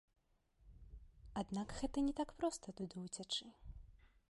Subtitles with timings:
[1.41, 3.45] Аднак гэта не так проста туды ўцячы.